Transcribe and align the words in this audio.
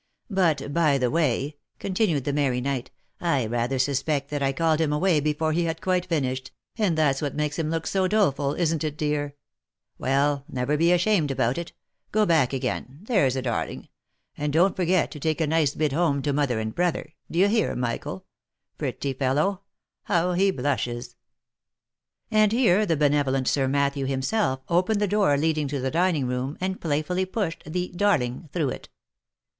"But, 0.31 0.73
by 0.73 0.97
the 0.97 1.11
way," 1.11 1.57
continued 1.77 2.23
the 2.23 2.33
merry 2.33 2.59
knight," 2.59 2.89
I 3.21 3.45
rather 3.45 3.77
suspect 3.77 4.31
that 4.31 4.41
I 4.41 4.51
called 4.51 4.81
him 4.81 4.91
away 4.91 5.19
before 5.19 5.51
he 5.53 5.65
had 5.65 5.79
quite 5.79 6.07
finished, 6.07 6.49
and 6.75 6.97
that's 6.97 7.21
what 7.21 7.33
it 7.33 7.35
is 7.35 7.37
makes 7.37 7.59
him 7.59 7.69
look 7.69 7.85
so 7.85 8.07
doleful", 8.07 8.55
isn't 8.55 8.83
it, 8.83 8.97
dear? 8.97 9.35
Well! 9.99 10.43
never 10.49 10.75
be 10.75 10.91
ashamed 10.91 11.29
about 11.29 11.59
it— 11.59 11.73
go 12.11 12.25
back 12.25 12.51
again, 12.51 13.01
there's 13.03 13.35
a 13.35 13.43
darling 13.43 13.77
1 13.77 13.87
and 14.39 14.53
don't 14.53 14.75
forget 14.75 15.11
to 15.11 15.19
take 15.19 15.39
a 15.39 15.45
nice 15.45 15.75
bit 15.75 15.93
home 15.93 16.23
to 16.23 16.33
mother 16.33 16.59
and 16.59 16.73
brother— 16.73 17.13
d'ye 17.29 17.45
hear, 17.45 17.75
Michael? 17.75 18.25
Pretty 18.79 19.13
fellow! 19.13 19.61
how 20.05 20.33
he 20.33 20.49
blushes!" 20.49 21.15
And 22.31 22.51
here 22.51 22.87
the 22.87 22.97
benevolent 22.97 23.47
Sir 23.47 23.67
Matthew 23.67 24.07
himself 24.07 24.61
opened 24.67 24.99
the 24.99 25.07
door 25.07 25.37
leading 25.37 25.67
to 25.67 25.79
the 25.79 25.91
dining 25.91 26.25
room, 26.25 26.57
and 26.59 26.81
playfully 26.81 27.25
pushed 27.27 27.71
the" 27.71 27.89
darling" 27.95 28.49
through 28.51 28.69
it. 28.69 28.89